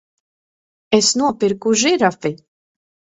Es 0.99 1.09
nopirku 1.21 1.73
žirafi! 1.83 2.33